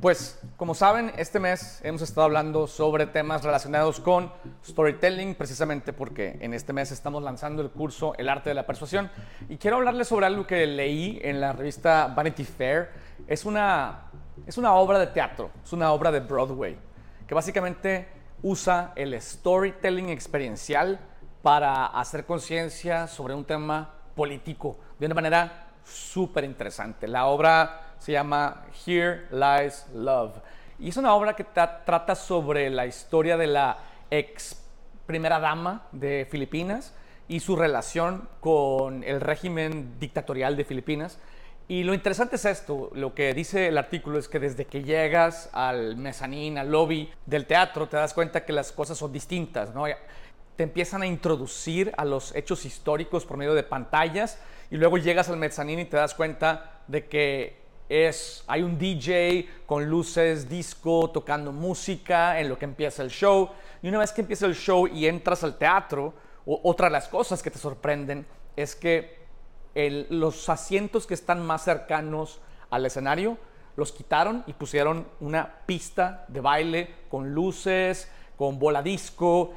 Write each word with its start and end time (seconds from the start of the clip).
Pues 0.00 0.40
como 0.56 0.74
saben, 0.74 1.12
este 1.18 1.38
mes 1.40 1.78
hemos 1.84 2.00
estado 2.00 2.24
hablando 2.24 2.66
sobre 2.66 3.04
temas 3.04 3.44
relacionados 3.44 4.00
con 4.00 4.32
storytelling, 4.64 5.34
precisamente 5.34 5.92
porque 5.92 6.38
en 6.40 6.54
este 6.54 6.72
mes 6.72 6.90
estamos 6.90 7.22
lanzando 7.22 7.60
el 7.60 7.68
curso 7.68 8.14
El 8.16 8.30
arte 8.30 8.48
de 8.48 8.54
la 8.54 8.64
persuasión. 8.64 9.10
Y 9.50 9.58
quiero 9.58 9.76
hablarles 9.76 10.08
sobre 10.08 10.24
algo 10.24 10.46
que 10.46 10.66
leí 10.66 11.20
en 11.22 11.38
la 11.38 11.52
revista 11.52 12.14
Vanity 12.16 12.44
Fair. 12.44 12.88
Es 13.26 13.44
una, 13.44 14.10
es 14.46 14.56
una 14.56 14.72
obra 14.72 14.98
de 14.98 15.08
teatro, 15.08 15.50
es 15.62 15.72
una 15.74 15.92
obra 15.92 16.10
de 16.10 16.20
Broadway, 16.20 16.78
que 17.26 17.34
básicamente 17.34 18.08
usa 18.42 18.94
el 18.96 19.20
storytelling 19.20 20.08
experiencial 20.08 20.98
para 21.42 21.84
hacer 21.84 22.24
conciencia 22.24 23.06
sobre 23.06 23.34
un 23.34 23.44
tema 23.44 23.96
político 24.16 24.78
de 24.98 25.04
una 25.04 25.14
manera 25.14 25.59
súper 25.84 26.44
interesante. 26.44 27.08
La 27.08 27.26
obra 27.26 27.94
se 27.98 28.12
llama 28.12 28.64
Here 28.86 29.26
Lies 29.30 29.86
Love. 29.94 30.36
Y 30.78 30.88
es 30.88 30.96
una 30.96 31.14
obra 31.14 31.34
que 31.34 31.44
trata 31.44 32.14
sobre 32.14 32.70
la 32.70 32.86
historia 32.86 33.36
de 33.36 33.46
la 33.46 33.78
ex 34.10 34.56
primera 35.06 35.38
dama 35.38 35.86
de 35.92 36.26
Filipinas 36.30 36.94
y 37.28 37.40
su 37.40 37.54
relación 37.54 38.28
con 38.40 39.04
el 39.04 39.20
régimen 39.20 39.98
dictatorial 39.98 40.56
de 40.56 40.64
Filipinas. 40.64 41.18
Y 41.68 41.84
lo 41.84 41.94
interesante 41.94 42.36
es 42.36 42.44
esto, 42.44 42.90
lo 42.94 43.14
que 43.14 43.32
dice 43.32 43.68
el 43.68 43.78
artículo 43.78 44.18
es 44.18 44.26
que 44.26 44.40
desde 44.40 44.64
que 44.64 44.82
llegas 44.82 45.48
al 45.52 45.96
mezanín, 45.96 46.58
al 46.58 46.70
lobby 46.72 47.08
del 47.26 47.46
teatro, 47.46 47.88
te 47.88 47.96
das 47.96 48.12
cuenta 48.14 48.44
que 48.44 48.52
las 48.52 48.72
cosas 48.72 48.98
son 48.98 49.12
distintas, 49.12 49.72
¿no? 49.72 49.84
Te 50.60 50.64
empiezan 50.64 51.00
a 51.00 51.06
introducir 51.06 51.90
a 51.96 52.04
los 52.04 52.36
hechos 52.36 52.66
históricos 52.66 53.24
por 53.24 53.38
medio 53.38 53.54
de 53.54 53.62
pantallas 53.62 54.38
y 54.70 54.76
luego 54.76 54.98
llegas 54.98 55.30
al 55.30 55.38
mezanín 55.38 55.78
y 55.78 55.86
te 55.86 55.96
das 55.96 56.14
cuenta 56.14 56.82
de 56.86 57.08
que 57.08 57.62
es, 57.88 58.44
hay 58.46 58.62
un 58.62 58.78
DJ 58.78 59.48
con 59.64 59.86
luces, 59.86 60.50
disco, 60.50 61.08
tocando 61.08 61.50
música 61.50 62.38
en 62.38 62.50
lo 62.50 62.58
que 62.58 62.66
empieza 62.66 63.02
el 63.02 63.08
show. 63.08 63.48
Y 63.80 63.88
una 63.88 64.00
vez 64.00 64.12
que 64.12 64.20
empieza 64.20 64.44
el 64.44 64.54
show 64.54 64.86
y 64.86 65.06
entras 65.06 65.42
al 65.44 65.56
teatro, 65.56 66.12
otra 66.44 66.88
de 66.88 66.92
las 66.92 67.08
cosas 67.08 67.42
que 67.42 67.50
te 67.50 67.58
sorprenden 67.58 68.26
es 68.54 68.76
que 68.76 69.18
los 70.10 70.46
asientos 70.50 71.06
que 71.06 71.14
están 71.14 71.40
más 71.40 71.64
cercanos 71.64 72.38
al 72.68 72.84
escenario 72.84 73.38
los 73.76 73.92
quitaron 73.92 74.44
y 74.46 74.52
pusieron 74.52 75.06
una 75.20 75.60
pista 75.64 76.26
de 76.28 76.42
baile 76.42 76.96
con 77.08 77.32
luces, 77.32 78.10
con 78.36 78.58
bola 78.58 78.82
disco 78.82 79.54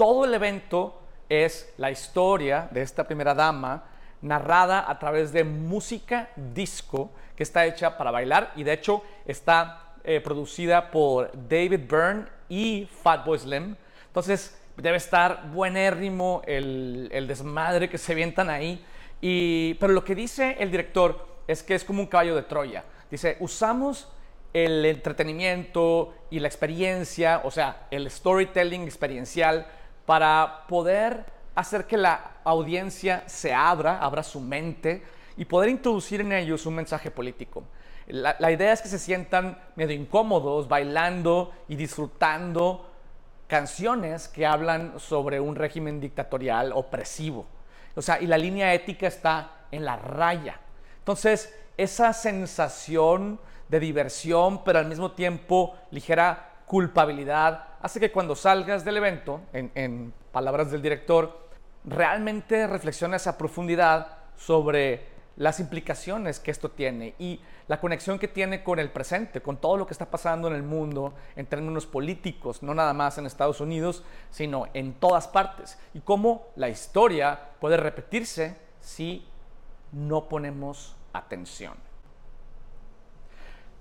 todo 0.00 0.24
el 0.24 0.32
evento 0.32 0.98
es 1.28 1.74
la 1.76 1.90
historia 1.90 2.70
de 2.70 2.80
esta 2.80 3.06
primera 3.06 3.34
dama 3.34 3.84
narrada 4.22 4.90
a 4.90 4.98
través 4.98 5.30
de 5.30 5.44
música 5.44 6.30
disco 6.36 7.10
que 7.36 7.42
está 7.42 7.66
hecha 7.66 7.98
para 7.98 8.10
bailar 8.10 8.50
y 8.56 8.62
de 8.62 8.72
hecho 8.72 9.02
está 9.26 9.96
eh, 10.02 10.22
producida 10.22 10.90
por 10.90 11.30
David 11.46 11.80
Byrne 11.86 12.24
y 12.48 12.88
Fatboy 13.02 13.38
Slim. 13.40 13.76
Entonces 14.06 14.58
debe 14.74 14.96
estar 14.96 15.50
buenérrimo 15.50 16.40
el, 16.46 17.10
el 17.12 17.28
desmadre 17.28 17.90
que 17.90 17.98
se 17.98 18.14
vientan 18.14 18.48
ahí. 18.48 18.82
Y, 19.20 19.74
pero 19.74 19.92
lo 19.92 20.02
que 20.02 20.14
dice 20.14 20.56
el 20.60 20.70
director 20.70 21.42
es 21.46 21.62
que 21.62 21.74
es 21.74 21.84
como 21.84 22.00
un 22.00 22.06
caballo 22.06 22.36
de 22.36 22.44
Troya. 22.44 22.84
Dice, 23.10 23.36
usamos 23.40 24.08
el 24.54 24.82
entretenimiento 24.86 26.14
y 26.30 26.40
la 26.40 26.48
experiencia, 26.48 27.42
o 27.44 27.50
sea, 27.50 27.86
el 27.90 28.10
storytelling 28.10 28.84
experiencial 28.84 29.66
para 30.10 30.64
poder 30.66 31.24
hacer 31.54 31.86
que 31.86 31.96
la 31.96 32.32
audiencia 32.42 33.22
se 33.26 33.54
abra, 33.54 34.00
abra 34.00 34.24
su 34.24 34.40
mente 34.40 35.04
y 35.36 35.44
poder 35.44 35.70
introducir 35.70 36.20
en 36.20 36.32
ellos 36.32 36.66
un 36.66 36.74
mensaje 36.74 37.12
político. 37.12 37.62
La, 38.08 38.50
idea 38.50 38.72
es 38.72 38.82
que 38.82 38.88
se 38.88 38.98
sientan 38.98 39.56
medio 39.76 39.94
incómodos 39.94 40.66
bailando 40.66 41.52
y 41.68 41.76
disfrutando 41.76 42.90
canciones 43.46 44.26
que 44.26 44.46
hablan 44.46 44.98
sobre 44.98 45.38
un 45.38 45.54
régimen 45.54 46.00
dictatorial 46.00 46.72
opresivo. 46.74 47.46
O 47.94 48.02
sea, 48.02 48.20
y 48.20 48.26
la 48.26 48.36
línea 48.36 48.74
ética 48.74 49.06
está 49.06 49.66
en 49.70 49.84
la 49.84 49.94
raya. 49.94 50.58
Entonces, 50.98 51.56
esa 51.76 52.12
sensación 52.12 53.38
de 53.68 53.78
diversión, 53.78 54.64
pero 54.64 54.80
al 54.80 54.86
mismo 54.86 55.12
tiempo 55.12 55.76
ligera 55.92 56.49
culpabilidad, 56.70 57.64
hace 57.82 57.98
que 57.98 58.12
cuando 58.12 58.36
salgas 58.36 58.84
del 58.84 58.98
evento, 58.98 59.40
en, 59.52 60.14
palabras 60.30 60.70
del 60.70 60.80
director, 60.80 61.48
realmente 61.84 62.68
reflexiones 62.68 63.26
a 63.26 63.36
profundidad 63.36 64.18
sobre 64.36 65.04
las 65.34 65.58
implicaciones 65.58 66.38
que 66.38 66.52
esto 66.52 66.70
tiene 66.70 67.16
y 67.18 67.40
la 67.66 67.80
conexión 67.80 68.20
que 68.20 68.28
tiene 68.28 68.62
con 68.62 68.78
el 68.78 68.88
presente, 68.92 69.42
con 69.42 69.56
todo 69.56 69.78
lo 69.78 69.84
que 69.88 69.94
está 69.94 70.12
pasando 70.12 70.46
en 70.46 70.54
el 70.54 70.62
mundo 70.62 71.12
en 71.34 71.46
términos 71.46 71.86
políticos, 71.86 72.62
no 72.62 72.72
nada 72.72 72.94
más 72.94 73.18
en 73.18 73.26
Estados 73.26 73.60
Unidos, 73.60 74.04
sino 74.30 74.68
en 74.72 74.92
todas 74.92 75.26
partes, 75.26 75.76
y 75.92 75.98
cómo 75.98 76.46
la 76.54 76.68
historia 76.68 77.48
puede 77.60 77.78
repetirse 77.78 78.56
si 78.78 79.26
no 79.90 80.28
ponemos 80.28 80.94
atención. 81.12 81.89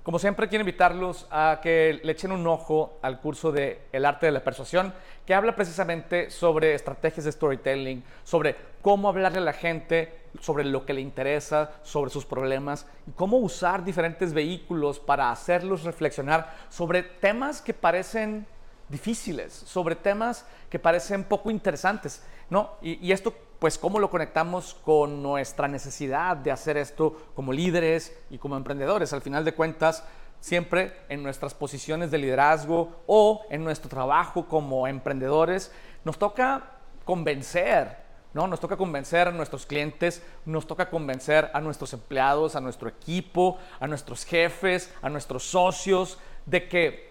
Como 0.10 0.18
siempre, 0.18 0.48
quiero 0.48 0.64
invitarlos 0.64 1.28
a 1.30 1.60
que 1.62 2.00
le 2.04 2.14
echen 2.14 2.32
un 2.32 2.48
ojo 2.48 2.98
al 3.04 3.20
curso 3.20 3.52
de 3.52 3.82
El 3.92 4.06
arte 4.06 4.26
de 4.26 4.32
la 4.32 4.44
persuasión, 4.44 4.92
que 5.24 5.36
habla 5.36 5.56
precisamente 5.56 6.32
sobre 6.32 6.74
estrategias 6.74 7.26
de 7.26 7.32
storytelling, 7.32 8.04
sobre 8.24 8.56
cómo 8.82 9.08
hablarle 9.08 9.38
a 9.38 9.42
la 9.42 9.54
gente, 9.54 10.22
sobre 10.42 10.64
lo 10.64 10.84
que 10.84 10.94
le 10.94 11.02
interesa, 11.02 11.74
sobre 11.84 12.10
sus 12.10 12.26
problemas, 12.26 12.88
y 13.06 13.12
cómo 13.12 13.38
usar 13.38 13.84
diferentes 13.84 14.34
vehículos 14.34 15.00
para 15.00 15.30
hacerlos 15.30 15.84
reflexionar 15.84 16.56
sobre 16.70 17.04
temas 17.04 17.62
que 17.62 17.76
parecen 17.76 18.48
difíciles, 18.88 19.54
sobre 19.54 19.96
temas 19.96 20.44
que 20.72 20.80
parecen 20.80 21.24
poco 21.24 21.52
interesantes, 21.52 22.24
¿no? 22.50 22.78
Y, 22.82 22.98
y 23.06 23.12
esto 23.12 23.36
pues 23.60 23.78
cómo 23.78 24.00
lo 24.00 24.10
conectamos 24.10 24.74
con 24.74 25.22
nuestra 25.22 25.68
necesidad 25.68 26.38
de 26.38 26.52
hacer 26.52 26.78
esto 26.78 27.16
como 27.36 27.52
líderes 27.52 28.18
y 28.30 28.38
como 28.38 28.56
emprendedores. 28.56 29.12
Al 29.12 29.22
final 29.22 29.44
de 29.44 29.54
cuentas, 29.54 30.04
siempre 30.40 30.94
en 31.10 31.22
nuestras 31.22 31.54
posiciones 31.54 32.10
de 32.10 32.18
liderazgo 32.18 33.04
o 33.06 33.46
en 33.50 33.64
nuestro 33.64 33.90
trabajo 33.90 34.48
como 34.48 34.88
emprendedores, 34.88 35.72
nos 36.06 36.18
toca 36.18 36.78
convencer, 37.04 37.98
¿no? 38.34 38.48
Nos 38.48 38.62
toca 38.62 38.78
convencer 38.78 39.28
a 39.28 39.32
nuestros 39.32 39.66
clientes, 39.66 40.24
nos 40.46 40.66
toca 40.66 40.90
convencer 40.90 41.52
a 41.54 41.60
nuestros 41.60 41.92
empleados, 41.92 42.56
a 42.56 42.62
nuestro 42.62 42.88
equipo, 42.88 43.58
a 43.82 43.88
nuestros 43.88 44.24
jefes, 44.24 44.94
a 45.02 45.10
nuestros 45.10 45.44
socios, 45.44 46.18
de 46.46 46.70
que 46.70 47.10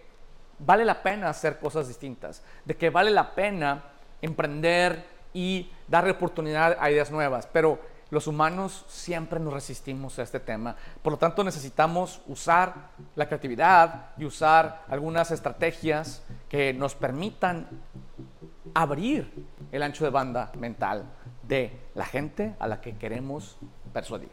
vale 0.59 0.87
la 0.87 1.03
pena 1.03 1.29
hacer 1.29 1.59
cosas 1.59 1.89
distintas, 1.89 2.43
de 2.65 2.77
que 2.77 2.89
vale 2.89 3.11
la 3.11 3.35
pena 3.35 3.85
emprender, 4.23 5.18
y 5.33 5.71
darle 5.87 6.13
oportunidad 6.13 6.77
a 6.81 6.91
ideas 6.91 7.11
nuevas. 7.11 7.47
Pero 7.47 7.79
los 8.11 8.27
humanos 8.27 8.85
siempre 8.89 9.39
nos 9.39 9.53
resistimos 9.53 10.19
a 10.19 10.23
este 10.23 10.41
tema. 10.41 10.75
Por 11.03 11.13
lo 11.13 11.19
tanto, 11.19 11.45
necesitamos 11.45 12.23
usar 12.27 12.91
la 13.15 13.27
creatividad 13.27 14.13
y 14.17 14.25
usar 14.25 14.85
algunas 14.89 15.31
estrategias 15.31 16.23
que 16.49 16.73
nos 16.73 16.95
permitan 16.95 17.69
abrir 18.75 19.47
el 19.73 19.83
ancho 19.83 20.05
de 20.05 20.11
banda 20.11 20.51
mental 20.59 21.05
de 21.43 21.79
la 21.95 22.07
gente 22.07 22.55
a 22.59 22.67
la 22.67 22.81
que 22.81 22.97
queremos 22.97 23.59
persuadir. 23.93 24.31